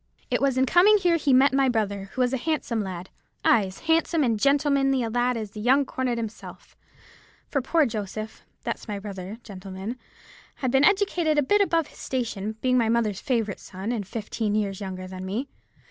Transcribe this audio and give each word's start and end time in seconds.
It 0.31 0.41
was 0.41 0.57
in 0.57 0.65
coming 0.65 0.97
here 0.97 1.17
he 1.17 1.31
met 1.31 1.53
my 1.53 1.69
brother, 1.69 2.05
who 2.15 2.21
was 2.21 2.33
a 2.33 2.37
handsome 2.37 2.81
lad—ay, 2.81 3.65
as 3.67 3.81
handsome 3.81 4.23
and 4.23 4.33
as 4.33 4.41
gentlemanly 4.43 5.03
a 5.03 5.11
lad 5.11 5.37
as 5.37 5.51
the 5.51 5.59
young 5.59 5.85
cornet 5.85 6.17
himself; 6.17 6.75
for 7.47 7.61
poor 7.61 7.85
Joseph—that's 7.85 8.87
my 8.87 8.97
brother, 8.97 9.37
gentlemen—had 9.43 10.71
been 10.71 10.83
educated 10.85 11.37
a 11.37 11.43
bit 11.43 11.61
above 11.61 11.85
his 11.85 11.99
station, 11.99 12.55
being 12.61 12.79
my 12.79 12.89
mother's 12.89 13.21
favourite 13.21 13.59
son, 13.59 13.91
and 13.91 14.07
fifteen 14.07 14.55
years 14.55 14.81
younger 14.81 15.05
than 15.05 15.23
me. 15.23 15.47